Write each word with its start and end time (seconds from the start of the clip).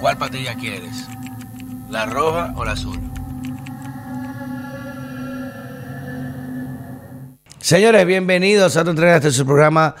¿Cuál 0.00 0.16
patilla 0.16 0.54
quieres? 0.54 1.06
¿La 1.90 2.06
roja 2.06 2.54
o 2.56 2.64
la 2.64 2.72
azul? 2.72 2.98
Señores, 7.58 8.06
bienvenidos 8.06 8.78
a 8.78 8.80
otra 8.80 8.92
entrega 8.92 9.12
de 9.12 9.18
este 9.18 9.30
su 9.30 9.44
programa 9.44 9.94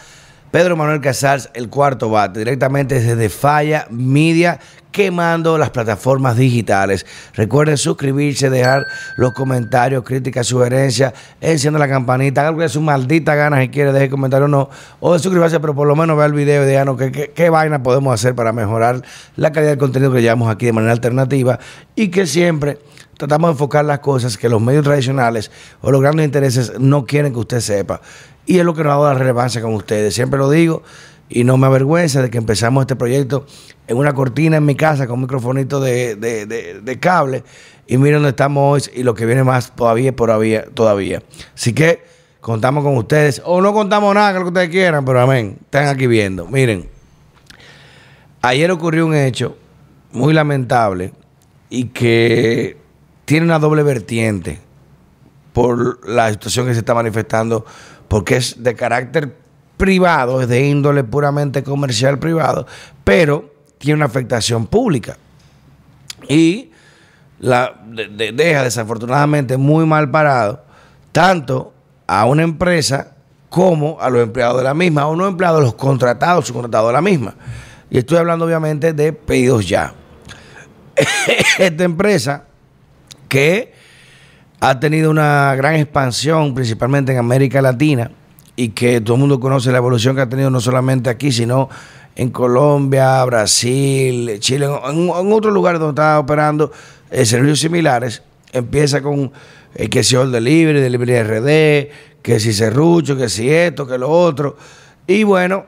Pedro 0.50 0.74
Manuel 0.74 1.02
Casals, 1.02 1.50
el 1.52 1.68
cuarto 1.68 2.08
bate, 2.08 2.38
directamente 2.38 2.98
desde 2.98 3.28
Falla 3.28 3.86
Media, 3.90 4.58
quemando 4.90 5.58
las 5.58 5.70
plataformas 5.70 6.36
digitales. 6.36 7.06
Recuerden 7.34 7.76
suscribirse, 7.76 8.50
dejar 8.50 8.86
los 9.16 9.32
comentarios, 9.32 10.04
críticas, 10.04 10.46
sugerencias, 10.46 11.12
encienda 11.40 11.78
la 11.78 11.88
campanita, 11.88 12.46
algo 12.46 12.62
de 12.62 12.68
su 12.68 12.80
maldita 12.80 13.34
gana 13.34 13.60
si 13.60 13.68
quiere, 13.68 13.92
deje 13.92 14.10
comentario 14.10 14.46
o 14.46 14.48
no, 14.48 14.70
o 15.00 15.12
de 15.12 15.18
suscribirse, 15.18 15.60
pero 15.60 15.74
por 15.74 15.86
lo 15.86 15.96
menos 15.96 16.16
vea 16.16 16.26
el 16.26 16.32
video 16.32 16.64
y 16.64 16.68
díganos 16.68 16.96
qué, 16.96 17.32
qué 17.34 17.50
vaina 17.50 17.82
podemos 17.82 18.12
hacer 18.14 18.34
para 18.34 18.52
mejorar 18.52 19.02
la 19.36 19.52
calidad 19.52 19.72
del 19.72 19.78
contenido 19.78 20.12
que 20.12 20.22
llevamos 20.22 20.50
aquí 20.50 20.66
de 20.66 20.72
manera 20.72 20.92
alternativa 20.92 21.58
y 21.94 22.08
que 22.08 22.26
siempre 22.26 22.78
tratamos 23.16 23.48
de 23.48 23.52
enfocar 23.52 23.84
las 23.84 23.98
cosas 23.98 24.38
que 24.38 24.48
los 24.48 24.60
medios 24.62 24.82
tradicionales 24.82 25.50
o 25.82 25.90
los 25.90 26.00
grandes 26.00 26.24
intereses 26.24 26.72
no 26.78 27.04
quieren 27.04 27.32
que 27.32 27.38
usted 27.38 27.60
sepa. 27.60 28.00
Y 28.46 28.58
es 28.58 28.64
lo 28.64 28.74
que 28.74 28.82
nos 28.82 28.92
ha 28.92 28.94
dado 28.94 29.12
la 29.12 29.18
relevancia 29.18 29.60
con 29.60 29.74
ustedes. 29.74 30.14
Siempre 30.14 30.38
lo 30.38 30.50
digo 30.50 30.82
y 31.30 31.44
no 31.44 31.56
me 31.56 31.68
avergüenza 31.68 32.20
de 32.20 32.28
que 32.28 32.38
empezamos 32.38 32.82
este 32.82 32.96
proyecto 32.96 33.46
en 33.86 33.96
una 33.96 34.12
cortina 34.12 34.56
en 34.56 34.66
mi 34.66 34.74
casa 34.74 35.06
con 35.06 35.14
un 35.14 35.22
microfonito 35.22 35.80
de, 35.80 36.16
de, 36.16 36.98
cable. 37.00 37.44
Y 37.86 37.96
miren 37.96 38.14
dónde 38.14 38.30
estamos 38.30 38.88
hoy 38.88 38.92
y 39.00 39.04
lo 39.04 39.14
que 39.14 39.26
viene 39.26 39.44
más 39.44 39.74
todavía, 39.74 40.14
todavía, 40.14 40.64
todavía. 40.74 41.22
Así 41.54 41.72
que 41.72 42.02
contamos 42.40 42.82
con 42.82 42.96
ustedes. 42.96 43.40
O 43.44 43.60
no 43.60 43.72
contamos 43.72 44.12
nada, 44.12 44.32
que 44.32 44.38
lo 44.40 44.44
que 44.46 44.48
ustedes 44.48 44.70
quieran, 44.70 45.04
pero 45.04 45.20
amén. 45.20 45.56
Están 45.62 45.86
aquí 45.86 46.08
viendo. 46.08 46.46
Miren, 46.46 46.88
ayer 48.42 48.70
ocurrió 48.72 49.06
un 49.06 49.14
hecho 49.14 49.56
muy 50.12 50.34
lamentable 50.34 51.12
y 51.68 51.84
que 51.86 52.76
tiene 53.24 53.46
una 53.46 53.60
doble 53.60 53.84
vertiente 53.84 54.58
por 55.52 56.06
la 56.08 56.30
situación 56.30 56.66
que 56.66 56.74
se 56.74 56.80
está 56.80 56.94
manifestando, 56.94 57.64
porque 58.08 58.36
es 58.36 58.62
de 58.62 58.74
carácter 58.74 59.36
privado, 59.80 60.42
es 60.42 60.48
de 60.48 60.68
índole 60.68 61.04
puramente 61.04 61.62
comercial 61.62 62.18
privado, 62.18 62.66
pero 63.02 63.50
tiene 63.78 63.96
una 63.96 64.04
afectación 64.04 64.66
pública. 64.66 65.16
Y 66.28 66.70
la, 67.38 67.80
deja 67.86 68.62
desafortunadamente 68.62 69.56
muy 69.56 69.86
mal 69.86 70.10
parado 70.10 70.62
tanto 71.12 71.72
a 72.06 72.26
una 72.26 72.42
empresa 72.42 73.16
como 73.48 73.98
a 73.98 74.10
los 74.10 74.22
empleados 74.22 74.58
de 74.58 74.64
la 74.64 74.74
misma, 74.74 75.06
o 75.06 75.16
no 75.16 75.26
empleados, 75.26 75.62
los 75.62 75.74
contratados, 75.74 76.46
subcontratados 76.46 76.90
de 76.90 76.92
la 76.92 77.00
misma. 77.00 77.34
Y 77.88 77.96
estoy 77.96 78.18
hablando 78.18 78.44
obviamente 78.44 78.92
de 78.92 79.14
pedidos 79.14 79.66
ya. 79.66 79.94
Esta 81.58 81.84
empresa 81.84 82.44
que 83.28 83.72
ha 84.60 84.78
tenido 84.78 85.10
una 85.10 85.54
gran 85.56 85.76
expansión, 85.76 86.54
principalmente 86.54 87.12
en 87.12 87.18
América 87.18 87.62
Latina, 87.62 88.10
y 88.60 88.68
que 88.68 89.00
todo 89.00 89.14
el 89.14 89.20
mundo 89.20 89.40
conoce 89.40 89.72
la 89.72 89.78
evolución 89.78 90.14
que 90.14 90.20
ha 90.20 90.28
tenido 90.28 90.50
no 90.50 90.60
solamente 90.60 91.08
aquí, 91.08 91.32
sino 91.32 91.70
en 92.14 92.28
Colombia, 92.28 93.24
Brasil, 93.24 94.36
Chile, 94.38 94.66
en, 94.66 95.08
otros 95.08 95.54
lugares 95.54 95.80
donde 95.80 95.98
está 95.98 96.18
operando 96.18 96.70
eh, 97.10 97.24
servicios 97.24 97.58
similares. 97.60 98.22
Empieza 98.52 99.00
con 99.00 99.32
eh, 99.74 99.88
que 99.88 100.04
si 100.04 100.14
el 100.14 100.30
delivery, 100.30 100.78
delivery 100.78 101.22
RD, 101.22 102.20
que 102.20 102.38
si 102.38 102.52
serrucho, 102.52 103.16
que 103.16 103.30
si 103.30 103.48
esto, 103.48 103.86
que 103.86 103.96
lo 103.96 104.10
otro. 104.10 104.58
Y 105.06 105.24
bueno, 105.24 105.64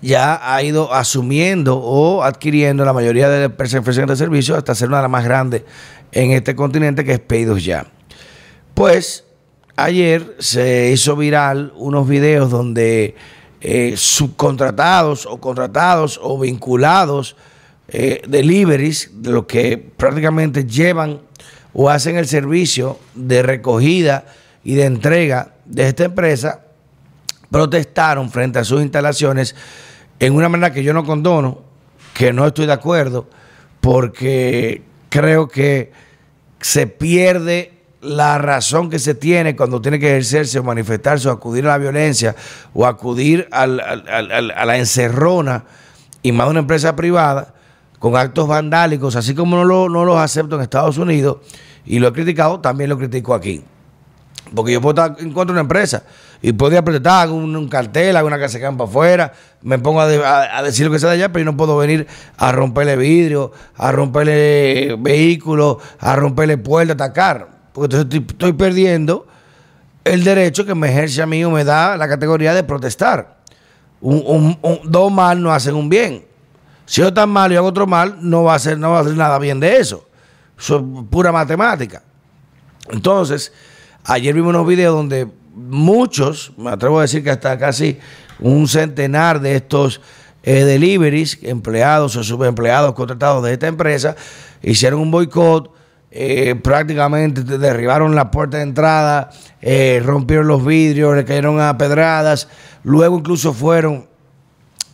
ya 0.00 0.40
ha 0.42 0.62
ido 0.62 0.94
asumiendo 0.94 1.76
o 1.76 2.22
adquiriendo 2.22 2.86
la 2.86 2.94
mayoría 2.94 3.28
de 3.28 3.50
prestaciones 3.50 4.08
de 4.08 4.16
servicios 4.16 4.56
hasta 4.56 4.74
ser 4.74 4.88
una 4.88 4.96
de 4.96 5.02
las 5.02 5.10
más 5.10 5.24
grandes 5.24 5.64
en 6.10 6.30
este 6.30 6.56
continente 6.56 7.04
que 7.04 7.12
es 7.12 7.20
Pedidos 7.20 7.62
Ya. 7.62 7.84
Pues 8.72 9.26
ayer 9.76 10.36
se 10.38 10.90
hizo 10.90 11.16
viral 11.16 11.72
unos 11.76 12.08
videos 12.08 12.50
donde 12.50 13.14
eh, 13.60 13.94
subcontratados 13.96 15.26
o 15.26 15.40
contratados 15.40 16.18
o 16.22 16.38
vinculados 16.38 17.36
eh, 17.88 18.22
deliveries, 18.26 19.10
de 19.22 19.30
los 19.30 19.46
que 19.46 19.78
prácticamente 19.78 20.64
llevan 20.64 21.20
o 21.72 21.90
hacen 21.90 22.16
el 22.16 22.26
servicio 22.26 22.98
de 23.14 23.42
recogida 23.42 24.26
y 24.64 24.74
de 24.74 24.84
entrega 24.84 25.54
de 25.64 25.88
esta 25.88 26.04
empresa, 26.04 26.60
protestaron 27.50 28.30
frente 28.30 28.58
a 28.58 28.64
sus 28.64 28.82
instalaciones 28.82 29.54
en 30.18 30.34
una 30.34 30.48
manera 30.48 30.72
que 30.72 30.82
yo 30.82 30.92
no 30.92 31.04
condono, 31.04 31.60
que 32.14 32.32
no 32.32 32.46
estoy 32.46 32.66
de 32.66 32.72
acuerdo, 32.72 33.28
porque 33.80 34.82
creo 35.08 35.48
que 35.48 35.92
se 36.60 36.86
pierde 36.86 37.81
la 38.02 38.36
razón 38.38 38.90
que 38.90 38.98
se 38.98 39.14
tiene 39.14 39.54
cuando 39.54 39.80
tiene 39.80 39.98
que 39.98 40.08
ejercerse 40.08 40.58
o 40.58 40.64
manifestarse 40.64 41.28
o 41.28 41.32
acudir 41.32 41.64
a 41.66 41.70
la 41.70 41.78
violencia 41.78 42.34
o 42.74 42.84
acudir 42.84 43.48
a 43.52 43.66
la 43.66 44.76
encerrona 44.76 45.64
y 46.22 46.32
más 46.32 46.46
de 46.46 46.50
una 46.50 46.60
empresa 46.60 46.94
privada 46.96 47.54
con 47.98 48.16
actos 48.16 48.48
vandálicos, 48.48 49.14
así 49.14 49.34
como 49.34 49.56
no, 49.56 49.64
lo, 49.64 49.88
no 49.88 50.04
los 50.04 50.18
acepto 50.18 50.56
en 50.56 50.62
Estados 50.62 50.98
Unidos 50.98 51.36
y 51.86 52.00
lo 52.00 52.08
he 52.08 52.12
criticado, 52.12 52.58
también 52.58 52.90
lo 52.90 52.98
critico 52.98 53.34
aquí. 53.34 53.62
Porque 54.54 54.72
yo 54.72 54.80
puedo 54.80 55.00
estar 55.00 55.20
en 55.20 55.32
contra 55.32 55.46
de 55.46 55.52
una 55.52 55.60
empresa 55.60 56.02
y 56.42 56.52
podría 56.52 56.80
apretar 56.80 57.30
un, 57.30 57.68
cartel, 57.68 58.16
alguna 58.16 58.38
que 58.38 58.48
se 58.48 58.60
campa 58.60 58.84
afuera, 58.84 59.32
me 59.62 59.78
pongo 59.78 60.00
a, 60.00 60.62
decir 60.62 60.86
lo 60.86 60.92
que 60.92 60.98
sea 60.98 61.10
de 61.10 61.14
allá, 61.14 61.32
pero 61.32 61.44
yo 61.44 61.52
no 61.52 61.56
puedo 61.56 61.76
venir 61.76 62.08
a 62.36 62.50
romperle 62.50 62.96
vidrio, 62.96 63.52
a 63.76 63.92
romperle 63.92 64.96
vehículos, 64.98 65.76
a 66.00 66.16
romperle 66.16 66.58
puertas, 66.58 66.94
atacar. 66.94 67.61
Porque 67.72 67.96
entonces 67.96 68.22
estoy, 68.28 68.52
perdiendo 68.52 69.26
el 70.04 70.24
derecho 70.24 70.66
que 70.66 70.74
me 70.74 70.90
ejerce 70.90 71.22
a 71.22 71.26
mí 71.26 71.44
o 71.44 71.50
me 71.50 71.64
da 71.64 71.96
la 71.96 72.08
categoría 72.08 72.54
de 72.54 72.64
protestar. 72.64 73.38
dos 74.00 75.12
mal 75.12 75.42
no 75.42 75.52
hacen 75.52 75.74
un 75.74 75.88
bien. 75.88 76.24
Si 76.84 77.00
yo 77.00 77.12
tan 77.12 77.30
mal 77.30 77.52
y 77.52 77.56
hago 77.56 77.68
otro 77.68 77.86
mal, 77.86 78.18
no 78.20 78.44
va 78.44 78.54
a 78.54 78.58
ser, 78.58 78.78
no 78.78 78.96
hacer 78.96 79.14
nada 79.14 79.38
bien 79.38 79.60
de 79.60 79.78
eso. 79.78 80.06
Eso 80.58 80.76
es 80.76 81.08
pura 81.08 81.32
matemática. 81.32 82.02
Entonces, 82.90 83.52
Ayer 84.04 84.34
vimos 84.34 84.50
unos 84.50 84.66
videos 84.66 84.96
donde 84.96 85.28
muchos, 85.54 86.52
me 86.56 86.70
atrevo 86.70 86.98
a 86.98 87.02
decir 87.02 87.22
que 87.22 87.30
hasta 87.30 87.56
casi 87.56 87.98
un 88.40 88.66
centenar 88.66 89.40
de 89.40 89.54
estos 89.54 90.00
eh, 90.42 90.64
deliveries, 90.64 91.38
empleados 91.42 92.16
o 92.16 92.24
subempleados 92.24 92.94
contratados 92.94 93.44
de 93.44 93.52
esta 93.52 93.68
empresa, 93.68 94.16
hicieron 94.60 95.00
un 95.00 95.12
boicot, 95.12 95.72
eh, 96.14 96.54
prácticamente 96.56 97.42
derribaron 97.42 98.14
la 98.14 98.30
puerta 98.30 98.58
de 98.58 98.64
entrada, 98.64 99.30
eh, 99.62 100.02
rompieron 100.04 100.46
los 100.46 100.64
vidrios, 100.64 101.16
le 101.16 101.24
cayeron 101.24 101.60
a 101.60 101.78
pedradas, 101.78 102.48
luego 102.84 103.18
incluso 103.18 103.54
fueron 103.54 104.06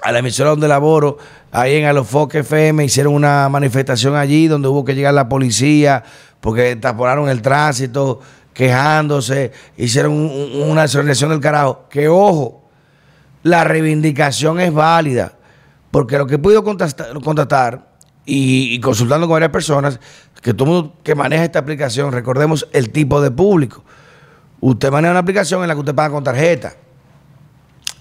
a 0.00 0.12
la 0.12 0.20
emisora 0.20 0.50
donde 0.50 0.68
laboro, 0.68 1.18
ahí 1.50 1.74
en 1.74 1.86
Alofoque 1.86 2.38
FM, 2.38 2.84
hicieron 2.84 3.14
una 3.14 3.48
manifestación 3.48 4.14
allí 4.14 4.46
donde 4.46 4.68
hubo 4.68 4.84
que 4.84 4.94
llegar 4.94 5.12
la 5.12 5.28
policía 5.28 6.04
porque 6.40 6.76
taponaron 6.76 7.28
el 7.28 7.42
tránsito, 7.42 8.20
quejándose, 8.52 9.52
hicieron 9.76 10.12
una 10.12 10.82
desorganización 10.82 11.30
del 11.30 11.40
carajo. 11.40 11.86
Que 11.90 12.08
ojo, 12.08 12.62
la 13.42 13.64
reivindicación 13.64 14.60
es 14.60 14.72
válida, 14.72 15.32
porque 15.90 16.18
lo 16.18 16.26
que 16.26 16.36
he 16.36 16.38
podido 16.38 16.62
y, 18.30 18.78
consultando 18.80 19.26
con 19.26 19.36
varias 19.36 19.50
personas, 19.50 19.98
que 20.42 20.52
todo 20.52 20.66
mundo 20.66 20.96
que 21.02 21.14
maneja 21.14 21.44
esta 21.44 21.60
aplicación, 21.60 22.12
recordemos 22.12 22.68
el 22.72 22.90
tipo 22.90 23.22
de 23.22 23.30
público. 23.30 23.82
Usted 24.60 24.90
maneja 24.90 25.12
una 25.12 25.20
aplicación 25.20 25.62
en 25.62 25.68
la 25.68 25.74
que 25.74 25.80
usted 25.80 25.94
paga 25.94 26.10
con 26.10 26.22
tarjeta. 26.22 26.74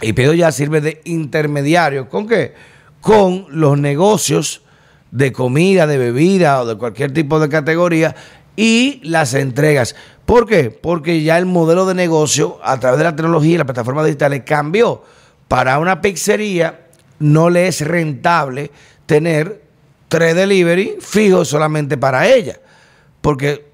Y 0.02 0.12
Pido 0.12 0.34
ya 0.34 0.52
sirve 0.52 0.82
de 0.82 1.02
intermediario. 1.06 2.10
¿Con 2.10 2.28
qué? 2.28 2.54
Con 3.00 3.46
los 3.52 3.80
negocios 3.80 4.64
de 5.12 5.32
comida, 5.32 5.88
de 5.88 5.98
bebida 5.98 6.62
o 6.62 6.66
de 6.66 6.76
cualquier 6.76 7.14
tipo 7.14 7.40
de 7.40 7.48
categoría 7.48 8.14
y 8.58 9.00
las 9.04 9.34
entregas. 9.34 9.96
¿Por 10.26 10.46
qué? 10.46 10.72
Porque 10.72 11.24
ya 11.24 11.38
el 11.38 11.46
modelo 11.46 11.86
de 11.86 11.96
negocio 11.96 12.60
a 12.64 12.78
través 12.82 12.98
de 12.98 13.06
la 13.06 13.16
tecnología 13.16 13.56
y 13.56 13.58
las 13.60 13.66
plataformas 13.66 14.04
digitales 14.04 14.44
cambió. 14.46 15.04
Para 15.48 15.80
una 15.80 16.02
pizzería 16.02 16.82
no 17.20 17.50
le 17.50 17.70
es 17.70 17.80
rentable 17.80 18.72
tener 19.06 19.67
tres 20.08 20.36
delivery 20.36 20.98
fijos 21.00 21.48
solamente 21.48 21.98
para 21.98 22.28
ella. 22.28 22.60
Porque 23.22 23.66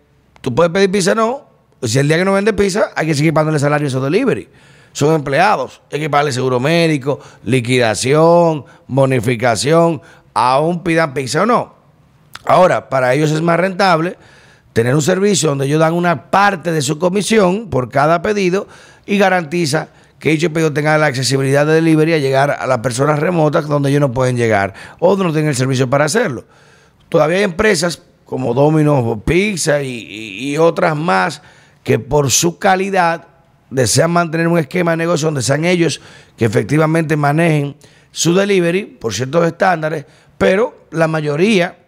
tú 0.41 0.53
puedes 0.53 0.71
pedir 0.71 0.91
pizza, 0.91 1.15
no. 1.15 1.47
Si 1.81 1.99
el 1.99 2.07
día 2.07 2.17
que 2.17 2.25
no 2.25 2.33
vende 2.33 2.53
pizza, 2.53 2.91
hay 2.95 3.07
que 3.07 3.15
seguir 3.15 3.33
pagándole 3.33 3.59
salario 3.59 3.87
a 3.87 3.89
esos 3.89 4.03
delivery. 4.03 4.49
Son 4.93 5.13
empleados. 5.13 5.81
Hay 5.91 5.99
que 5.99 6.09
pagarle 6.09 6.31
seguro 6.31 6.59
médico, 6.59 7.19
liquidación, 7.43 8.65
bonificación, 8.87 10.01
aún 10.33 10.83
pidan 10.83 11.13
pizza 11.13 11.43
o 11.43 11.45
no. 11.45 11.75
Ahora, 12.45 12.89
para 12.89 13.13
ellos 13.13 13.31
es 13.31 13.41
más 13.41 13.59
rentable 13.59 14.17
tener 14.73 14.95
un 14.95 15.01
servicio 15.01 15.49
donde 15.49 15.65
ellos 15.65 15.79
dan 15.79 15.93
una 15.93 16.31
parte 16.31 16.71
de 16.71 16.81
su 16.81 16.99
comisión 16.99 17.69
por 17.69 17.89
cada 17.89 18.21
pedido 18.21 18.67
y 19.05 19.17
garantiza 19.17 19.89
que 20.23 20.29
dicho 20.29 20.53
pedido 20.53 20.71
tenga 20.71 20.97
la 20.97 21.07
accesibilidad 21.07 21.65
de 21.65 21.73
delivery 21.73 22.13
a 22.13 22.17
llegar 22.17 22.49
a 22.49 22.65
las 22.65 22.77
personas 22.77 23.19
remotas 23.19 23.67
donde 23.67 23.89
ellos 23.89 23.99
no 23.99 24.13
pueden 24.13 24.37
llegar 24.37 24.73
o 24.99 25.17
no 25.17 25.33
tienen 25.33 25.49
el 25.49 25.55
servicio 25.57 25.89
para 25.89 26.05
hacerlo. 26.05 26.45
Todavía 27.09 27.39
hay 27.39 27.43
empresas 27.43 28.01
como 28.23 28.53
Domino's 28.53 29.19
Pizza 29.25 29.83
y, 29.83 30.55
otras 30.57 30.95
más 30.95 31.41
que 31.83 31.99
por 31.99 32.31
su 32.31 32.57
calidad 32.57 33.27
desean 33.69 34.11
mantener 34.11 34.47
un 34.47 34.57
esquema 34.57 34.91
de 34.91 34.97
negocio 34.97 35.27
donde 35.27 35.41
sean 35.41 35.65
ellos 35.65 35.99
que 36.37 36.45
efectivamente 36.45 37.17
manejen 37.17 37.75
su 38.09 38.33
delivery 38.33 38.85
por 38.85 39.13
ciertos 39.13 39.45
estándares, 39.45 40.05
pero 40.37 40.85
la 40.91 41.09
mayoría 41.09 41.79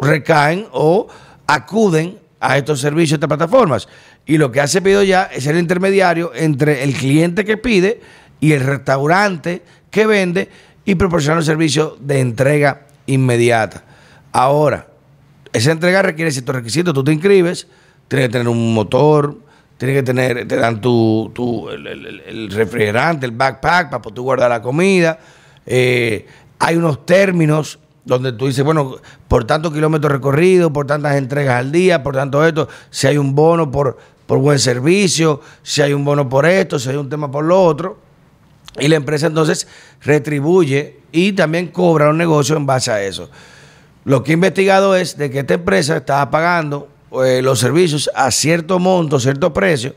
recaen 0.00 0.68
o 0.72 1.06
acuden 1.46 2.18
a 2.40 2.56
estos 2.56 2.80
servicios, 2.80 3.12
a 3.12 3.16
estas 3.16 3.28
plataformas. 3.28 3.88
Y 4.26 4.38
lo 4.38 4.50
que 4.50 4.60
hace 4.60 4.82
pedido 4.82 5.02
ya 5.02 5.24
es 5.24 5.46
el 5.46 5.58
intermediario 5.58 6.32
entre 6.34 6.82
el 6.82 6.94
cliente 6.94 7.44
que 7.44 7.56
pide 7.56 8.00
y 8.40 8.52
el 8.52 8.62
restaurante 8.62 9.62
que 9.90 10.06
vende 10.06 10.48
y 10.84 10.94
proporciona 10.94 11.38
el 11.38 11.44
servicio 11.44 11.96
de 12.00 12.20
entrega 12.20 12.86
inmediata. 13.06 13.84
Ahora, 14.32 14.88
esa 15.52 15.72
entrega 15.72 16.02
requiere 16.02 16.30
ciertos 16.30 16.54
requisitos. 16.54 16.94
Tú 16.94 17.04
te 17.04 17.12
inscribes, 17.12 17.66
tienes 18.08 18.28
que 18.28 18.32
tener 18.32 18.48
un 18.48 18.72
motor, 18.72 19.36
tienes 19.76 19.96
que 19.96 20.02
tener, 20.02 20.48
te 20.48 20.56
dan 20.56 20.80
tu, 20.80 21.30
tu 21.34 21.68
el, 21.68 22.50
refrigerante, 22.50 23.26
el 23.26 23.32
backpack 23.32 23.90
para 23.90 24.02
poder 24.02 24.20
guardar 24.20 24.50
la 24.50 24.62
comida. 24.62 25.18
Eh, 25.66 26.26
hay 26.58 26.76
unos 26.76 27.04
términos 27.04 27.78
donde 28.04 28.32
tú 28.32 28.46
dices, 28.46 28.64
bueno, 28.64 28.96
por 29.28 29.44
tantos 29.44 29.72
kilómetros 29.72 30.12
recorridos, 30.12 30.70
por 30.72 30.86
tantas 30.86 31.16
entregas 31.16 31.56
al 31.56 31.72
día, 31.72 32.02
por 32.02 32.14
tanto 32.14 32.44
esto, 32.44 32.68
si 32.90 33.06
hay 33.06 33.18
un 33.18 33.34
bono 33.34 33.70
por, 33.70 33.98
por 34.26 34.38
buen 34.38 34.58
servicio, 34.58 35.40
si 35.62 35.82
hay 35.82 35.92
un 35.92 36.04
bono 36.04 36.28
por 36.28 36.46
esto, 36.46 36.78
si 36.78 36.88
hay 36.88 36.96
un 36.96 37.08
tema 37.08 37.30
por 37.30 37.44
lo 37.44 37.62
otro. 37.62 37.98
Y 38.78 38.88
la 38.88 38.96
empresa 38.96 39.26
entonces 39.26 39.66
retribuye 40.02 41.00
y 41.12 41.32
también 41.32 41.68
cobra 41.68 42.06
los 42.06 42.16
negocios 42.16 42.56
en 42.56 42.66
base 42.66 42.90
a 42.90 43.02
eso. 43.02 43.28
Lo 44.04 44.22
que 44.22 44.30
he 44.30 44.34
investigado 44.34 44.96
es 44.96 45.16
de 45.16 45.30
que 45.30 45.40
esta 45.40 45.54
empresa 45.54 45.96
estaba 45.96 46.30
pagando 46.30 46.88
eh, 47.24 47.42
los 47.42 47.58
servicios 47.58 48.08
a 48.14 48.30
cierto 48.30 48.78
monto, 48.78 49.18
cierto 49.18 49.52
precio, 49.52 49.94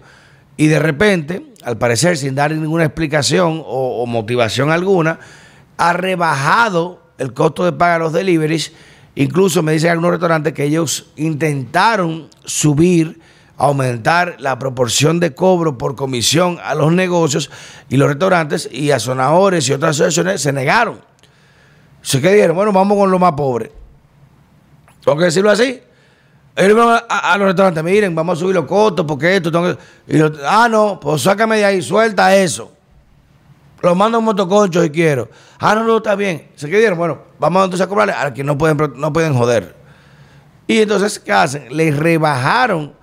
y 0.57 0.67
de 0.67 0.79
repente, 0.79 1.53
al 1.63 1.77
parecer, 1.77 2.17
sin 2.17 2.35
dar 2.35 2.51
ninguna 2.51 2.85
explicación 2.85 3.61
o, 3.65 4.06
motivación 4.06 4.71
alguna, 4.71 5.19
ha 5.77 5.94
rebajado 5.94 7.01
el 7.18 7.33
costo 7.33 7.65
de 7.65 7.71
pagar 7.71 8.01
los 8.01 8.13
deliveries. 8.13 8.74
Incluso 9.15 9.62
me 9.62 9.74
dicen 9.74 9.92
algunos 9.92 10.12
restaurantes 10.12 10.54
que 10.54 10.63
ellos 10.63 11.07
intentaron 11.15 12.30
subir, 12.45 13.19
aumentar 13.57 14.38
la 14.39 14.57
proporción 14.57 15.19
de 15.19 15.36
cobro 15.36 15.77
por 15.77 15.95
comisión 15.95 16.57
a 16.63 16.74
los 16.74 16.92
negocios 16.92 17.51
y 17.89 17.98
los 17.98 18.10
restaurantes 18.10 18.68
y 18.71 18.92
a 18.92 19.00
zonadores 19.00 19.69
y 19.69 19.74
otras 19.74 19.95
asociaciones 19.95 20.42
se 20.42 20.51
negaron. 20.51 21.00
¿Se 22.01 22.19
qué 22.21 22.33
dijeron? 22.33 22.56
Bueno, 22.56 22.74
vamos 22.74 22.98
con 22.98 23.12
lo 23.12 23.19
más 23.19 23.33
pobre. 23.33 23.71
Tengo 25.04 25.18
que 25.18 25.25
decirlo 25.25 25.51
así. 25.51 25.81
Ellos 26.56 27.04
a, 27.09 27.38
los 27.38 27.48
restaurantes, 27.48 27.83
miren, 27.83 28.13
vamos 28.13 28.38
a 28.38 28.42
subir 28.42 28.56
los 28.56 28.66
costos 28.66 29.06
porque 29.07 29.38
esto. 29.38 29.51
Tengo 29.51 29.75
ah, 30.45 30.68
no, 30.69 31.00
pues 31.00 31.21
sácame 31.21 31.57
de 31.57 31.66
ahí, 31.66 31.81
suelta 31.81 32.36
eso. 32.36 32.71
Lo 33.83 33.95
mando 33.95 34.18
un 34.18 34.25
motoconcho 34.25 34.81
si 34.81 34.89
quiero. 34.89 35.30
Ah, 35.59 35.75
no, 35.75 35.83
no, 35.83 35.97
está 35.97 36.15
bien. 36.15 36.47
¿Se 36.56 36.69
quedaron? 36.69 36.97
Bueno, 36.97 37.19
vamos 37.38 37.65
entonces 37.65 37.85
a 37.85 37.89
cobrarle 37.89 38.13
a 38.13 38.33
que 38.33 38.41
no 38.41 38.57
pueden, 38.57 38.77
no 38.95 39.12
pueden 39.12 39.33
joder. 39.33 39.75
Y 40.65 40.80
entonces, 40.80 41.19
¿qué 41.19 41.33
hacen? 41.33 41.68
Les 41.69 41.95
rebajaron 41.95 42.94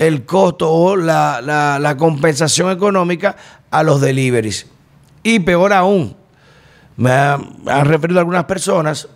el 0.00 0.26
costo 0.26 0.68
o 0.68 0.96
la, 0.96 1.40
la 1.40 1.96
compensación 1.96 2.72
económica 2.72 3.36
a 3.70 3.84
los 3.84 4.00
deliveries. 4.00 4.66
Y 5.22 5.38
peor 5.38 5.72
aún, 5.72 6.16
me 6.96 7.12
han 7.12 7.84
referido 7.84 8.18
algunas 8.18 8.46
personas 8.46 9.08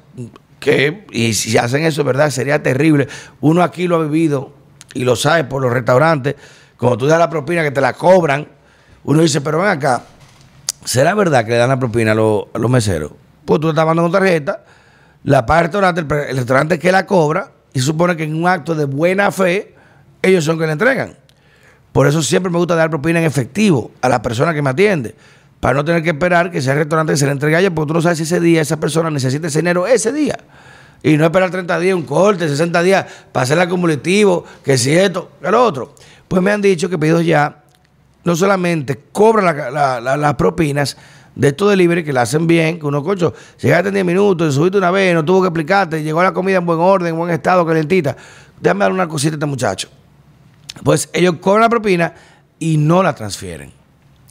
que, 0.61 1.07
y 1.11 1.35
si 1.35 1.59
hacen 1.59 1.85
eso, 1.85 2.05
¿verdad? 2.05 2.31
Sería 2.31 2.63
terrible. 2.63 3.09
Uno 3.41 3.65
aquí 3.65 3.89
lo 3.89 3.97
ha 3.97 4.05
vivido 4.05 4.53
y 4.95 5.03
lo 5.03 5.17
sabe 5.17 5.43
por 5.43 5.61
los 5.61 5.73
restaurantes. 5.73 6.37
Cuando 6.77 6.99
tú 6.99 7.07
das 7.07 7.19
la 7.19 7.29
propina 7.29 7.65
que 7.65 7.73
te 7.73 7.81
la 7.81 7.95
cobran, 7.95 8.47
uno 9.03 9.23
dice, 9.23 9.41
pero 9.41 9.59
ven 9.59 9.69
acá, 9.69 10.05
¿será 10.85 11.15
verdad 11.15 11.45
que 11.45 11.53
le 11.53 11.57
dan 11.57 11.69
la 11.69 11.79
propina 11.79 12.13
a, 12.13 12.15
los, 12.15 12.47
meseros? 12.69 13.13
Pues 13.45 13.61
tú 13.61 13.71
estás 13.71 13.85
mandando 13.85 14.11
con 14.11 14.13
tarjeta, 14.13 14.65
la 15.25 15.47
paga 15.47 15.61
el 15.61 15.65
restaurante, 15.67 16.01
el, 16.01 16.37
restaurante 16.37 16.79
que 16.79 16.93
la 16.93 17.07
cobra, 17.07 17.53
y 17.73 17.81
supone 17.81 18.17
que 18.17 18.25
en 18.25 18.35
un 18.35 18.49
acto 18.49 18.75
de 18.75 18.85
buena 18.85 19.31
fe, 19.31 19.75
ellos 20.23 20.45
son 20.45 20.59
que 20.59 20.67
le 20.67 20.73
entregan. 20.73 21.17
Por 21.93 22.07
eso 22.07 22.23
siempre 22.23 22.51
me 22.51 22.59
gusta 22.59 22.75
dar 22.75 22.91
propina 22.91 23.19
en 23.19 23.25
efectivo 23.25 23.91
a 24.01 24.09
la 24.09 24.23
persona 24.23 24.55
que 24.55 24.63
me 24.63 24.71
atiende 24.71 25.15
para 25.61 25.75
no 25.75 25.85
tener 25.85 26.03
que 26.03 26.11
esperar 26.11 26.51
que 26.51 26.63
sea 26.63 26.73
el 26.73 26.81
restaurante 26.81 27.13
que 27.13 27.19
se 27.19 27.27
le 27.27 27.33
entregue 27.33 27.57
a 27.57 27.61
ella, 27.61 27.71
porque 27.71 27.89
tú 27.89 27.95
no 27.95 28.01
sabes 28.01 28.19
si 28.19 28.25
ese 28.25 28.41
día 28.41 28.63
esa 28.63 28.79
persona 28.79 29.11
necesita 29.11 29.49
ese 29.49 29.59
dinero 29.59 29.87
ese 29.87 30.13
día. 30.13 30.39
Y 31.03 31.17
no 31.17 31.25
esperar 31.25 31.51
30 31.51 31.79
días, 31.81 31.95
un 31.95 32.03
corte, 32.03 32.49
60 32.49 32.83
días 32.83 33.07
para 33.33 33.45
hacer 33.45 33.57
el 33.57 33.63
acumulativo, 33.63 34.45
que 34.65 34.77
si 34.77 34.93
esto, 34.93 35.33
que 35.41 35.51
lo 35.51 35.63
otro. 35.63 35.95
Pues 36.29 36.43
me 36.43 36.51
han 36.51 36.61
dicho 36.61 36.89
que 36.89 36.99
pedidos 36.99 37.25
ya 37.25 37.65
no 38.25 38.37
solamente 38.37 39.01
cobran 39.13 39.73
las 39.73 40.35
propinas 40.35 40.97
de 41.35 41.49
estos 41.49 41.71
delivery 41.71 42.05
que 42.05 42.13
la 42.13 42.23
hacen 42.23 42.47
bien, 42.47 42.79
que 42.79 42.87
uno, 42.87 43.03
cocho, 43.03 43.33
llegaste 43.61 43.89
en 43.89 43.95
10 43.95 44.07
minutos, 44.07 44.55
subiste 44.55 44.79
una 44.79 44.91
vez, 44.91 45.15
no 45.15 45.25
tuvo 45.25 45.43
que 45.43 45.49
explicarte, 45.49 46.03
llegó 46.03 46.23
la 46.23 46.33
comida 46.33 46.59
en 46.59 46.67
buen 46.67 46.81
orden, 46.81 47.09
en 47.09 47.17
buen 47.17 47.31
estado, 47.31 47.65
calentita. 47.65 48.17
Déjame 48.61 48.85
dar 48.85 48.93
una 48.93 49.09
cosita 49.09 49.35
a 49.35 49.37
este 49.37 49.47
muchacho. 49.47 49.89
Pues 50.85 51.09
ellos 51.13 51.37
cobran 51.41 51.63
la 51.63 51.69
propina 51.69 52.15
y 52.59 52.77
no 52.77 53.03
la 53.03 53.15
transfieren. 53.15 53.73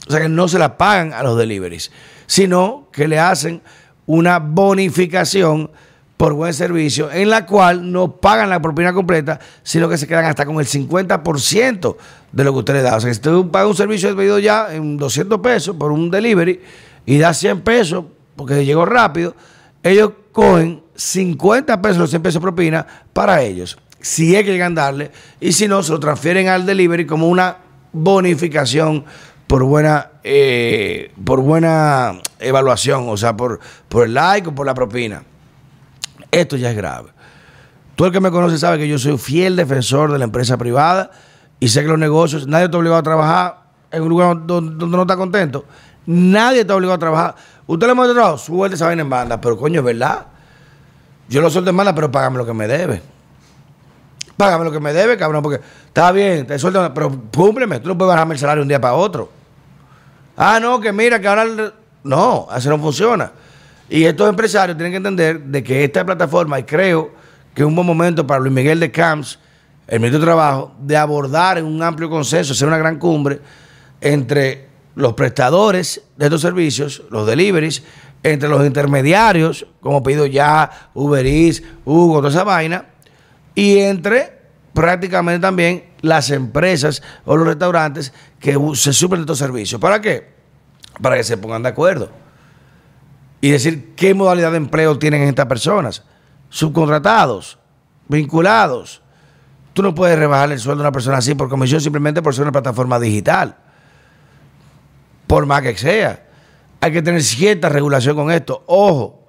O 0.06 0.10
sea 0.10 0.20
que 0.20 0.28
no 0.28 0.48
se 0.48 0.58
la 0.58 0.76
pagan 0.76 1.12
a 1.12 1.22
los 1.22 1.36
deliveries, 1.36 1.90
sino 2.26 2.88
que 2.92 3.08
le 3.08 3.18
hacen 3.18 3.62
una 4.06 4.38
bonificación 4.38 5.70
por 6.20 6.34
buen 6.34 6.52
servicio, 6.52 7.10
en 7.10 7.30
la 7.30 7.46
cual 7.46 7.90
no 7.90 8.16
pagan 8.16 8.50
la 8.50 8.60
propina 8.60 8.92
completa, 8.92 9.40
sino 9.62 9.88
que 9.88 9.96
se 9.96 10.06
quedan 10.06 10.26
hasta 10.26 10.44
con 10.44 10.60
el 10.60 10.66
50% 10.66 11.96
de 12.30 12.44
lo 12.44 12.52
que 12.52 12.58
usted 12.58 12.74
le 12.74 12.82
da. 12.82 12.96
O 12.96 13.00
sea, 13.00 13.10
si 13.10 13.18
usted 13.18 13.50
paga 13.50 13.66
un 13.66 13.74
servicio 13.74 14.10
de 14.10 14.14
pedido 14.14 14.38
ya 14.38 14.66
en 14.70 14.98
200 14.98 15.40
pesos 15.40 15.74
por 15.76 15.90
un 15.90 16.10
delivery 16.10 16.60
y 17.06 17.16
da 17.16 17.32
100 17.32 17.62
pesos 17.62 18.04
porque 18.36 18.66
llegó 18.66 18.84
rápido, 18.84 19.34
ellos 19.82 20.10
cogen 20.30 20.82
50 20.94 21.80
pesos, 21.80 21.96
los 21.96 22.10
100 22.10 22.22
pesos 22.22 22.42
propina 22.42 22.86
para 23.14 23.40
ellos, 23.40 23.78
si 23.98 24.36
es 24.36 24.44
que 24.44 24.52
llegan 24.52 24.72
a 24.72 24.82
darle, 24.82 25.12
y 25.40 25.52
si 25.52 25.68
no, 25.68 25.82
se 25.82 25.90
lo 25.90 26.00
transfieren 26.00 26.48
al 26.48 26.66
delivery 26.66 27.06
como 27.06 27.28
una 27.28 27.56
bonificación 27.94 29.06
por 29.46 29.64
buena, 29.64 30.10
eh, 30.22 31.12
por 31.24 31.40
buena 31.40 32.20
evaluación, 32.38 33.08
o 33.08 33.16
sea, 33.16 33.34
por, 33.38 33.58
por 33.88 34.04
el 34.04 34.12
like 34.12 34.50
o 34.50 34.54
por 34.54 34.66
la 34.66 34.74
propina. 34.74 35.22
Esto 36.30 36.56
ya 36.56 36.70
es 36.70 36.76
grave. 36.76 37.10
Tú 37.96 38.04
el 38.04 38.12
que 38.12 38.20
me 38.20 38.30
conoce 38.30 38.56
sabe 38.58 38.78
que 38.78 38.88
yo 38.88 38.98
soy 38.98 39.18
fiel 39.18 39.56
defensor 39.56 40.12
de 40.12 40.18
la 40.18 40.24
empresa 40.24 40.56
privada 40.56 41.10
y 41.58 41.68
sé 41.68 41.82
que 41.82 41.88
los 41.88 41.98
negocios, 41.98 42.46
nadie 42.46 42.64
está 42.66 42.78
obligado 42.78 43.00
a 43.00 43.02
trabajar 43.02 43.58
en 43.90 44.02
un 44.02 44.08
lugar 44.08 44.46
donde, 44.46 44.86
no 44.86 45.02
está 45.02 45.16
contento. 45.16 45.64
Nadie 46.06 46.62
está 46.62 46.74
obligado 46.74 46.94
a 46.94 46.98
trabajar. 46.98 47.34
Usted 47.66 47.86
le 47.86 47.92
hemos 47.92 48.12
trabajo, 48.12 48.38
suelte 48.38 48.76
esa 48.76 48.86
vaina 48.86 49.02
en 49.02 49.10
banda, 49.10 49.40
pero 49.40 49.56
coño, 49.56 49.80
es 49.80 49.84
verdad. 49.84 50.26
Yo 51.28 51.42
lo 51.42 51.50
suelto 51.50 51.70
en 51.70 51.76
banda, 51.76 51.94
pero 51.94 52.10
págame 52.10 52.38
lo 52.38 52.46
que 52.46 52.54
me 52.54 52.66
debe. 52.66 53.02
Págame 54.36 54.64
lo 54.64 54.72
que 54.72 54.80
me 54.80 54.92
debe, 54.92 55.18
cabrón, 55.18 55.42
porque 55.42 55.60
está 55.86 56.10
bien, 56.12 56.46
te 56.46 56.58
suelto, 56.58 56.92
pero 56.94 57.12
cúmpleme. 57.34 57.80
Tú 57.80 57.88
no 57.88 57.98
puedes 57.98 58.12
bajarme 58.12 58.34
el 58.34 58.40
salario 58.40 58.62
un 58.62 58.68
día 58.68 58.80
para 58.80 58.94
otro. 58.94 59.30
Ah, 60.36 60.58
no, 60.58 60.80
que 60.80 60.92
mira, 60.92 61.20
que 61.20 61.28
ahora... 61.28 61.44
No, 62.02 62.46
así 62.50 62.68
no 62.68 62.78
funciona. 62.78 63.30
Y 63.90 64.04
estos 64.04 64.28
empresarios 64.28 64.78
tienen 64.78 64.92
que 64.92 64.98
entender 64.98 65.40
de 65.40 65.64
que 65.64 65.82
esta 65.82 66.06
plataforma, 66.06 66.60
y 66.60 66.62
creo 66.62 67.10
que 67.52 67.62
es 67.62 67.66
un 67.66 67.74
buen 67.74 67.86
momento 67.86 68.24
para 68.24 68.38
Luis 68.38 68.52
Miguel 68.52 68.78
de 68.78 68.92
Camps, 68.92 69.40
el 69.88 69.98
ministro 69.98 70.20
de 70.20 70.26
Trabajo, 70.26 70.72
de 70.78 70.96
abordar 70.96 71.58
en 71.58 71.64
un 71.64 71.82
amplio 71.82 72.08
consenso, 72.08 72.52
hacer 72.52 72.68
una 72.68 72.78
gran 72.78 73.00
cumbre 73.00 73.40
entre 74.00 74.68
los 74.94 75.14
prestadores 75.14 76.02
de 76.16 76.26
estos 76.26 76.40
servicios, 76.40 77.02
los 77.10 77.26
deliveries, 77.26 77.82
entre 78.22 78.48
los 78.48 78.64
intermediarios, 78.64 79.66
como 79.80 80.04
pido 80.04 80.24
ya 80.24 80.70
Uber 80.94 81.26
Eats, 81.26 81.60
Hugo, 81.84 82.18
toda 82.18 82.28
esa 82.28 82.44
vaina, 82.44 82.84
y 83.56 83.78
entre 83.78 84.38
prácticamente 84.72 85.40
también 85.40 85.84
las 86.00 86.30
empresas 86.30 87.02
o 87.24 87.36
los 87.36 87.44
restaurantes 87.44 88.12
que 88.38 88.56
se 88.74 88.92
suplen 88.92 89.22
estos 89.22 89.38
servicios. 89.38 89.80
¿Para 89.80 90.00
qué? 90.00 90.28
Para 91.02 91.16
que 91.16 91.24
se 91.24 91.36
pongan 91.36 91.64
de 91.64 91.70
acuerdo. 91.70 92.19
Y 93.40 93.50
decir 93.50 93.94
qué 93.94 94.14
modalidad 94.14 94.50
de 94.50 94.58
empleo 94.58 94.98
tienen 94.98 95.22
estas 95.22 95.46
personas. 95.46 96.04
Subcontratados, 96.48 97.58
vinculados. 98.08 99.02
Tú 99.72 99.82
no 99.82 99.94
puedes 99.94 100.18
rebajar 100.18 100.52
el 100.52 100.58
sueldo 100.58 100.82
de 100.82 100.88
una 100.88 100.92
persona 100.92 101.18
así 101.18 101.34
por 101.34 101.48
comisión 101.48 101.80
simplemente 101.80 102.22
por 102.22 102.34
ser 102.34 102.42
una 102.42 102.52
plataforma 102.52 102.98
digital. 102.98 103.56
Por 105.26 105.46
más 105.46 105.62
que 105.62 105.76
sea. 105.76 106.26
Hay 106.80 106.92
que 106.92 107.02
tener 107.02 107.22
cierta 107.22 107.68
regulación 107.68 108.16
con 108.16 108.30
esto. 108.30 108.64
Ojo, 108.66 109.26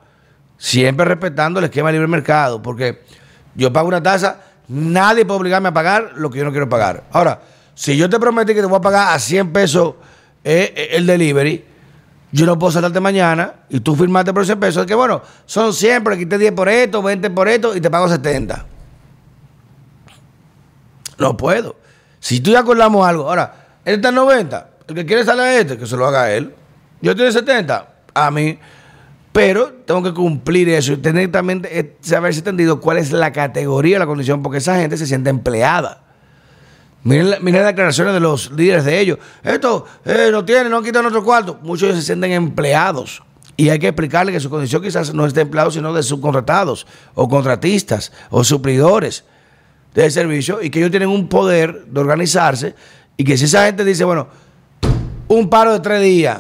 siempre 0.58 1.06
respetando 1.06 1.60
el 1.60 1.66
esquema 1.66 1.90
de 1.90 1.94
libre 1.94 2.08
mercado, 2.08 2.62
porque 2.62 3.04
yo 3.56 3.72
pago 3.72 3.88
una 3.88 4.02
tasa 4.02 4.52
Nadie 4.74 5.26
puede 5.26 5.42
obligarme 5.42 5.68
a 5.68 5.74
pagar 5.74 6.14
lo 6.16 6.30
que 6.30 6.40
yo 6.40 6.46
no 6.46 6.52
quiero 6.52 6.70
pagar. 6.70 7.04
Ahora, 7.12 7.42
si 7.76 7.98
yo 7.98 8.10
te 8.10 8.18
prometí 8.18 8.54
que 8.54 8.62
te 8.62 8.68
voy 8.68 8.78
a 8.78 8.82
pagar 8.82 9.14
a 9.14 9.20
100 9.20 9.52
pesos 9.52 9.96
es 10.46 10.72
el 10.92 11.06
delivery. 11.06 11.66
Yo 12.32 12.46
no 12.46 12.58
puedo 12.58 12.72
saltarte 12.72 13.00
mañana 13.00 13.56
y 13.70 13.82
tú 13.82 13.96
firmaste 13.96 14.34
por 14.34 14.44
ese 14.44 14.56
peso. 14.56 14.82
Es 14.82 14.88
que 14.88 14.96
bueno, 14.96 15.22
son 15.46 15.74
siempre, 15.74 16.18
quité 16.18 16.38
10 16.38 16.54
por 16.54 16.70
esto, 16.70 17.02
20 17.02 17.30
por 17.32 17.48
esto 17.48 17.76
y 17.76 17.82
te 17.82 17.90
pago 17.90 18.08
70. 18.08 18.66
No 21.18 21.36
puedo. 21.36 21.76
Si 22.20 22.40
tú 22.40 22.52
ya 22.52 22.60
acordamos 22.60 23.06
algo, 23.06 23.28
ahora, 23.30 23.80
él 23.84 23.96
está 23.96 24.10
en 24.10 24.16
90, 24.16 24.70
el 24.88 24.96
que 24.96 25.06
quiere 25.06 25.26
salir 25.26 25.42
a 25.42 25.56
este, 25.58 25.78
que 25.78 25.86
se 25.86 25.98
lo 25.98 26.08
haga 26.08 26.32
él. 26.32 26.56
Yo 27.02 27.12
estoy 27.12 27.28
en 27.28 27.34
70, 27.34 27.88
a 28.14 28.32
mí. 28.32 28.60
Pero 29.32 29.72
tengo 29.86 30.04
que 30.04 30.14
cumplir 30.14 30.68
eso 30.70 30.94
y 30.94 30.98
tener 30.98 31.32
también 31.32 31.66
eh, 31.70 31.96
saberse 32.02 32.40
entendido 32.40 32.82
cuál 32.82 32.98
es 32.98 33.12
la 33.12 33.32
categoría, 33.32 33.98
la 33.98 34.06
condición, 34.06 34.44
porque 34.44 34.58
esa 34.58 34.76
gente 34.76 34.98
se 34.98 35.08
siente 35.08 35.30
empleada. 35.30 36.04
Miren, 37.04 37.30
las 37.30 37.66
declaraciones 37.66 38.14
de 38.14 38.20
los 38.20 38.52
líderes 38.52 38.86
de 38.86 39.00
ellos. 39.00 39.18
Esto 39.44 39.86
eh, 40.06 40.30
no 40.32 40.46
tiene, 40.46 40.70
no 40.70 40.84
quitan 40.84 41.06
otro 41.06 41.24
cuarto. 41.24 41.60
Muchos 41.64 41.82
de 41.82 41.88
ellos 41.88 42.00
se 42.00 42.06
sienten 42.06 42.32
empleados. 42.32 43.24
Y 43.58 43.70
hay 43.70 43.80
que 43.80 43.88
explicarle 43.88 44.32
que 44.32 44.40
su 44.40 44.50
condición 44.50 44.82
quizás 44.82 45.14
no 45.14 45.26
es 45.26 45.34
de 45.34 45.42
empleados, 45.42 45.74
sino 45.74 45.94
de 45.94 46.04
subcontratados, 46.04 46.88
o 47.16 47.28
contratistas, 47.28 48.12
o 48.30 48.44
suplidores 48.44 49.24
de 49.94 50.10
servicio, 50.10 50.62
y 50.62 50.70
que 50.70 50.80
ellos 50.80 50.92
tienen 50.92 51.10
un 51.10 51.28
poder 51.28 51.86
de 51.86 52.00
organizarse. 52.00 52.76
Y 53.18 53.24
que 53.24 53.38
si 53.38 53.46
esa 53.46 53.66
gente 53.66 53.84
dice, 53.84 54.04
bueno, 54.04 54.28
un 55.28 55.50
paro 55.50 55.74
de 55.74 55.80
tres 55.80 56.02
días, 56.02 56.40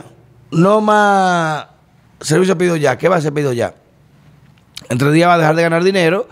no 0.51 0.82
más 0.82 1.65
servicio 2.22 2.58
pedido 2.58 2.75
ya, 2.75 2.98
¿qué 2.98 3.10
va 3.10 3.18
a 3.18 3.22
ser 3.22 3.34
pedido 3.34 3.53
ya? 3.53 3.75
En 4.89 4.98
tres 4.98 5.13
días 5.13 5.27
va 5.27 5.36
a 5.36 5.38
dejar 5.38 5.56
de 5.56 5.62
ganar 5.63 5.84
dinero, 5.84 6.27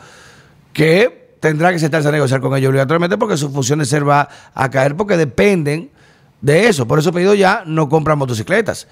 que 0.74 1.28
tendrá 1.39 1.72
que 1.72 1.79
sentarse 1.79 2.08
a 2.08 2.12
negociar 2.12 2.41
con 2.41 2.55
ellos 2.55 2.69
obligatoriamente 2.69 3.17
porque 3.17 3.38
su 3.38 3.50
función 3.50 3.79
de 3.79 3.86
ser 3.86 4.08
va 4.08 4.27
a 4.53 4.69
caer 4.69 4.96
porque 4.96 5.17
dependen 5.17 5.91
de 6.41 6.67
eso. 6.67 6.88
Por 6.88 7.00
eso 7.00 7.12
Pedido 7.12 7.34
Ya 7.34 7.63
no 7.65 7.89
compra 7.89 8.15
motocicletas. 8.15 8.88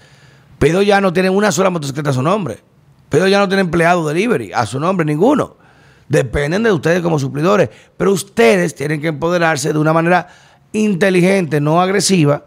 Pedido 0.60 0.82
Ya 0.82 1.02
no 1.02 1.14
tiene 1.14 1.30
una 1.30 1.52
sola 1.52 1.70
motocicleta 1.70 2.12
a 2.12 2.14
su 2.14 2.22
nombre. 2.22 2.60
Pedido 3.10 3.28
Ya 3.28 3.40
no 3.40 3.48
tiene 3.48 3.62
empleado 3.62 4.08
delivery 4.08 4.52
a 4.54 4.66
su 4.66 4.80
nombre, 4.80 5.06
ninguno. 5.06 5.58
Dependen 6.10 6.64
de 6.64 6.72
ustedes 6.72 7.02
como 7.02 7.20
suplidores. 7.20 7.70
Pero 7.98 8.12
ustedes 8.14 8.76
tienen 8.76 9.02
que 9.02 9.08
empoderarse 9.08 9.74
de 9.74 9.80
una 9.80 9.94
manera 9.94 10.28
inteligente, 10.72 11.60
no 11.60 11.82
agresiva, 11.82 12.46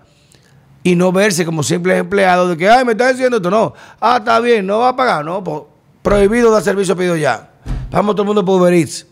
y 0.82 0.94
no 0.94 1.12
verse 1.12 1.44
como 1.44 1.62
simples 1.62 1.98
empleados 1.98 2.50
de 2.50 2.56
que, 2.56 2.68
ay, 2.68 2.84
me 2.84 2.92
estás 2.92 3.12
diciendo 3.12 3.36
esto. 3.36 3.50
No, 3.50 3.74
ah, 4.00 4.16
está 4.18 4.40
bien, 4.40 4.66
no 4.66 4.78
va 4.78 4.90
a 4.90 4.96
pagar. 4.96 5.24
No, 5.24 5.44
pues, 5.44 5.62
prohibido 6.02 6.50
dar 6.50 6.62
servicio 6.62 6.96
Pedido 6.96 7.16
Ya. 7.16 7.50
Vamos 7.90 8.14
todo 8.14 8.22
el 8.22 8.26
mundo 8.28 8.44
por 8.44 8.60
Uber 8.60 8.72
Eats 8.72 9.09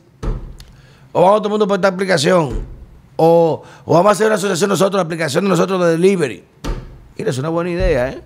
o 1.18 1.22
vamos 1.22 1.38
todo 1.38 1.48
el 1.48 1.50
mundo 1.50 1.66
por 1.66 1.78
esta 1.78 1.88
aplicación, 1.88 2.64
o, 3.16 3.64
vamos 3.84 4.06
a 4.06 4.10
hacer 4.12 4.28
una 4.28 4.36
asociación 4.36 4.70
nosotros, 4.70 5.00
la 5.00 5.02
aplicación 5.02 5.42
de 5.42 5.50
nosotros 5.50 5.84
de 5.84 5.90
delivery. 5.90 6.44
Mira, 7.16 7.30
es 7.30 7.38
una 7.38 7.48
buena 7.48 7.70
idea, 7.70 8.10
¿eh? 8.10 8.22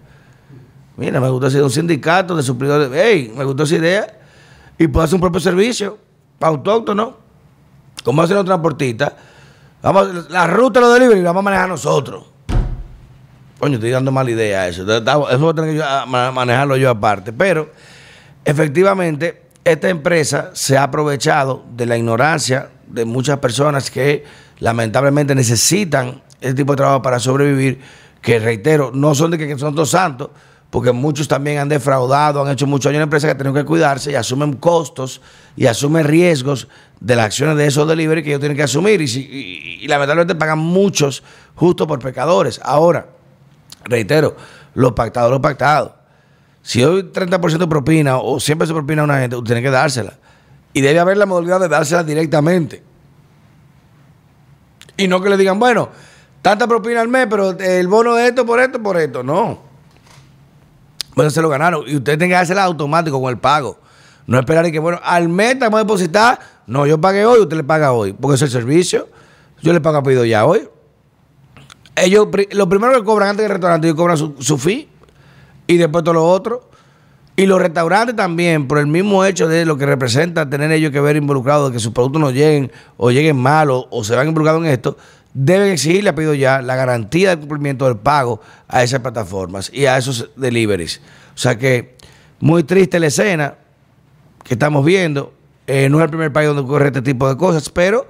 Mira, 0.98 1.18
me 1.18 1.30
gustó 1.30 1.46
hacer 1.46 1.62
un 1.62 1.70
sindicato 1.70 2.36
de 2.36 2.42
suplidores. 2.42 2.92
¡Ey! 2.92 3.32
Me 3.34 3.44
gustó 3.44 3.62
esa 3.62 3.76
idea. 3.76 4.20
Y 4.76 4.88
puedo 4.88 5.04
hacer 5.04 5.14
un 5.14 5.22
propio 5.22 5.40
servicio 5.40 5.96
autóctono. 6.38 7.16
Como 8.04 8.20
hacen 8.20 8.36
los 8.36 8.44
transportistas. 8.44 9.14
Vamos, 9.80 10.28
la 10.28 10.46
ruta 10.46 10.78
de 10.80 10.86
los 10.86 10.92
delivery 10.92 11.22
la 11.22 11.30
vamos 11.30 11.40
a 11.40 11.44
manejar 11.44 11.68
nosotros. 11.70 12.26
Coño, 13.58 13.76
estoy 13.76 13.88
dando 13.88 14.12
mala 14.12 14.30
idea 14.30 14.60
a 14.60 14.68
eso. 14.68 14.82
Eso 14.82 15.38
voy 15.38 15.50
a 15.50 15.54
tener 15.54 15.78
que 15.78 16.06
manejarlo 16.06 16.76
yo 16.76 16.90
aparte. 16.90 17.32
Pero, 17.32 17.70
efectivamente, 18.44 19.44
esta 19.64 19.88
empresa 19.88 20.50
se 20.52 20.76
ha 20.76 20.82
aprovechado 20.82 21.64
de 21.74 21.86
la 21.86 21.96
ignorancia 21.96 22.68
de 22.86 23.04
muchas 23.04 23.38
personas 23.38 23.90
que 23.90 24.24
lamentablemente 24.58 25.34
necesitan 25.34 26.22
este 26.40 26.54
tipo 26.54 26.72
de 26.72 26.78
trabajo 26.78 27.02
para 27.02 27.18
sobrevivir, 27.18 27.80
que 28.20 28.38
reitero, 28.38 28.90
no 28.94 29.14
son 29.14 29.32
de 29.32 29.38
que 29.38 29.58
son 29.58 29.74
dos 29.74 29.90
santos, 29.90 30.30
porque 30.70 30.92
muchos 30.92 31.28
también 31.28 31.58
han 31.58 31.68
defraudado, 31.68 32.42
han 32.42 32.50
hecho 32.50 32.66
muchos 32.66 32.88
años 32.88 32.98
en 32.98 33.02
empresas 33.02 33.30
que 33.30 33.34
tienen 33.34 33.54
que 33.54 33.64
cuidarse 33.64 34.10
y 34.10 34.14
asumen 34.14 34.54
costos 34.54 35.20
y 35.54 35.66
asumen 35.66 36.04
riesgos 36.04 36.66
de 36.98 37.14
las 37.14 37.26
acciones 37.26 37.56
de 37.56 37.66
esos 37.66 37.86
delivery 37.86 38.22
que 38.22 38.30
ellos 38.30 38.40
tienen 38.40 38.56
que 38.56 38.62
asumir 38.62 39.02
y, 39.02 39.78
y 39.82 39.86
lamentablemente 39.86 40.34
pagan 40.34 40.58
muchos 40.58 41.22
justo 41.54 41.86
por 41.86 41.98
pecadores. 41.98 42.58
Ahora, 42.64 43.08
reitero, 43.84 44.36
lo 44.74 44.94
pactado, 44.94 45.30
lo 45.30 45.42
pactado. 45.42 45.96
Si 46.62 46.82
hoy 46.82 47.02
30% 47.02 47.68
propina 47.68 48.18
o 48.18 48.38
siempre 48.40 48.66
se 48.66 48.72
propina 48.72 49.02
a 49.02 49.04
una 49.04 49.18
gente, 49.18 49.36
usted 49.36 49.48
tiene 49.48 49.62
que 49.62 49.70
dársela. 49.70 50.14
Y 50.72 50.80
debe 50.80 51.00
haber 51.00 51.16
la 51.16 51.26
modalidad 51.26 51.60
de 51.60 51.68
dársela 51.68 52.02
directamente. 52.02 52.82
Y 54.96 55.08
no 55.08 55.20
que 55.20 55.28
le 55.28 55.36
digan, 55.36 55.58
bueno, 55.58 55.90
tanta 56.40 56.66
propina 56.66 57.00
al 57.00 57.08
mes, 57.08 57.26
pero 57.28 57.50
el 57.50 57.88
bono 57.88 58.14
de 58.14 58.28
esto 58.28 58.46
por 58.46 58.60
esto, 58.60 58.82
por 58.82 58.96
esto. 58.96 59.22
No. 59.22 59.58
Bueno, 61.14 61.30
se 61.30 61.42
lo 61.42 61.48
ganaron. 61.48 61.84
Y 61.86 61.96
usted 61.96 62.18
tiene 62.18 62.28
que 62.28 62.34
dársela 62.34 62.64
automático 62.64 63.20
con 63.20 63.30
el 63.30 63.38
pago. 63.38 63.78
No 64.26 64.38
esperar 64.38 64.70
que, 64.70 64.78
bueno, 64.78 65.00
al 65.02 65.28
mes 65.28 65.54
estamos 65.54 65.78
a 65.78 65.82
depositar. 65.82 66.38
No, 66.66 66.86
yo 66.86 67.00
pagué 67.00 67.26
hoy, 67.26 67.40
usted 67.40 67.56
le 67.56 67.64
paga 67.64 67.92
hoy. 67.92 68.12
Porque 68.12 68.36
es 68.36 68.42
el 68.42 68.50
servicio. 68.50 69.08
Yo 69.62 69.72
le 69.72 69.80
pago 69.80 69.98
a 69.98 70.02
pedido 70.02 70.24
ya 70.24 70.46
hoy. 70.46 70.68
Ellos, 71.96 72.28
lo 72.52 72.68
primero 72.68 72.94
que 72.94 73.04
cobran 73.04 73.30
antes 73.30 73.44
del 73.44 73.52
restaurante, 73.52 73.86
ellos 73.86 73.96
cobran 73.96 74.16
su, 74.16 74.34
su 74.40 74.56
fee 74.56 74.88
y 75.66 75.76
después 75.76 76.02
todo 76.04 76.14
lo 76.14 76.24
otro. 76.24 76.70
Y 77.34 77.46
los 77.46 77.60
restaurantes 77.60 78.14
también, 78.14 78.68
por 78.68 78.78
el 78.78 78.86
mismo 78.86 79.24
hecho 79.24 79.48
de 79.48 79.64
lo 79.64 79.78
que 79.78 79.86
representa 79.86 80.48
tener 80.50 80.70
ellos 80.70 80.92
que 80.92 81.00
ver 81.00 81.16
involucrados, 81.16 81.70
de 81.70 81.76
que 81.76 81.80
sus 81.80 81.92
productos 81.92 82.20
no 82.20 82.30
lleguen 82.30 82.70
o 82.98 83.10
lleguen 83.10 83.36
mal 83.36 83.68
o, 83.70 84.04
se 84.04 84.14
van 84.14 84.28
involucrados 84.28 84.62
en 84.62 84.70
esto, 84.70 84.98
deben 85.32 85.72
exigirle 85.72 86.10
a 86.10 86.14
pedido 86.14 86.34
ya 86.34 86.60
la 86.60 86.76
garantía 86.76 87.30
de 87.30 87.38
cumplimiento 87.38 87.86
del 87.86 87.96
pago 87.96 88.40
a 88.68 88.82
esas 88.82 89.00
plataformas 89.00 89.70
y 89.72 89.86
a 89.86 89.96
esos 89.96 90.28
deliveries. 90.36 91.00
O 91.34 91.38
sea 91.38 91.56
que 91.58 91.96
muy 92.38 92.64
triste 92.64 93.00
la 93.00 93.06
escena 93.06 93.54
que 94.44 94.54
estamos 94.54 94.84
viendo. 94.84 95.32
Eh, 95.66 95.88
no 95.88 95.98
es 95.98 96.04
el 96.04 96.10
primer 96.10 96.32
país 96.32 96.48
donde 96.48 96.62
ocurre 96.62 96.88
este 96.88 97.00
tipo 97.00 97.28
de 97.28 97.36
cosas, 97.38 97.70
pero 97.70 98.06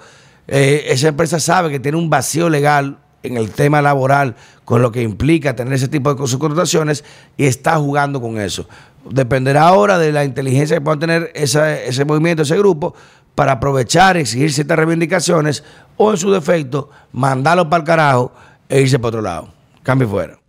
eh, 0.48 0.86
esa 0.88 1.08
empresa 1.08 1.38
sabe 1.38 1.70
que 1.70 1.78
tiene 1.78 1.96
un 1.96 2.10
vacío 2.10 2.48
legal 2.48 2.98
en 3.22 3.36
el 3.36 3.50
tema 3.50 3.82
laboral 3.82 4.36
con 4.64 4.82
lo 4.82 4.92
que 4.92 5.02
implica 5.02 5.56
tener 5.56 5.74
ese 5.74 5.88
tipo 5.88 6.14
de 6.14 6.26
subcontrataciones 6.26 7.04
y 7.36 7.44
está 7.44 7.76
jugando 7.76 8.20
con 8.20 8.38
eso. 8.38 8.68
Dependerá 9.08 9.68
ahora 9.68 9.98
de 9.98 10.12
la 10.12 10.24
inteligencia 10.24 10.76
que 10.76 10.80
pueda 10.80 10.98
tener 10.98 11.30
ese 11.34 12.04
movimiento, 12.04 12.42
ese 12.42 12.56
grupo, 12.56 12.94
para 13.34 13.52
aprovechar, 13.52 14.16
exigir 14.16 14.52
ciertas 14.52 14.76
reivindicaciones 14.76 15.64
o 15.96 16.10
en 16.10 16.16
su 16.16 16.30
defecto 16.30 16.90
mandarlo 17.12 17.68
para 17.68 17.80
el 17.80 17.86
carajo 17.86 18.32
e 18.68 18.80
irse 18.80 18.98
para 18.98 19.08
otro 19.08 19.22
lado. 19.22 19.48
Cambio 19.82 20.08
fuera. 20.08 20.41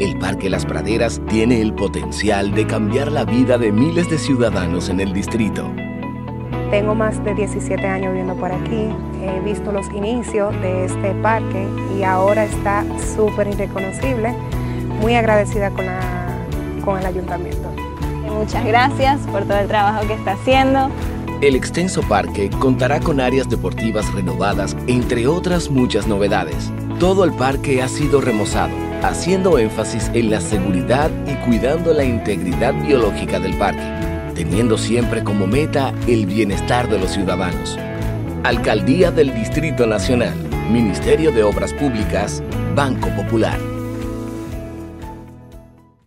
El 0.00 0.16
Parque 0.16 0.48
Las 0.48 0.64
Praderas 0.64 1.20
tiene 1.28 1.60
el 1.60 1.74
potencial 1.74 2.52
de 2.54 2.66
cambiar 2.66 3.12
la 3.12 3.26
vida 3.26 3.58
de 3.58 3.70
miles 3.70 4.08
de 4.08 4.16
ciudadanos 4.16 4.88
en 4.88 4.98
el 4.98 5.12
distrito. 5.12 5.70
Tengo 6.70 6.94
más 6.94 7.22
de 7.22 7.34
17 7.34 7.86
años 7.86 8.08
viviendo 8.12 8.34
por 8.34 8.50
aquí, 8.50 8.88
he 9.22 9.40
visto 9.44 9.72
los 9.72 9.86
inicios 9.92 10.58
de 10.62 10.86
este 10.86 11.12
parque 11.16 11.66
y 11.98 12.02
ahora 12.02 12.44
está 12.44 12.82
súper 13.14 13.48
irreconocible. 13.48 14.34
Muy 15.02 15.14
agradecida 15.14 15.70
con, 15.70 15.84
con 16.82 16.98
el 16.98 17.04
ayuntamiento. 17.04 17.70
Muchas 18.26 18.64
gracias 18.64 19.20
por 19.26 19.42
todo 19.44 19.58
el 19.58 19.68
trabajo 19.68 20.06
que 20.06 20.14
está 20.14 20.32
haciendo. 20.32 20.88
El 21.42 21.54
extenso 21.54 22.00
parque 22.02 22.48
contará 22.48 23.00
con 23.00 23.20
áreas 23.20 23.50
deportivas 23.50 24.10
renovadas, 24.14 24.76
entre 24.86 25.26
otras 25.26 25.68
muchas 25.70 26.06
novedades. 26.06 26.72
Todo 26.98 27.24
el 27.24 27.32
parque 27.32 27.82
ha 27.82 27.88
sido 27.88 28.22
remozado 28.22 28.89
haciendo 29.02 29.58
énfasis 29.58 30.10
en 30.14 30.30
la 30.30 30.40
seguridad 30.40 31.10
y 31.26 31.34
cuidando 31.46 31.92
la 31.92 32.04
integridad 32.04 32.74
biológica 32.74 33.40
del 33.40 33.56
parque, 33.56 33.82
teniendo 34.34 34.76
siempre 34.76 35.24
como 35.24 35.46
meta 35.46 35.94
el 36.06 36.26
bienestar 36.26 36.88
de 36.88 36.98
los 36.98 37.10
ciudadanos. 37.10 37.78
Alcaldía 38.44 39.10
del 39.10 39.34
Distrito 39.34 39.86
Nacional, 39.86 40.34
Ministerio 40.70 41.30
de 41.32 41.42
Obras 41.42 41.72
Públicas, 41.74 42.42
Banco 42.74 43.08
Popular. 43.16 43.69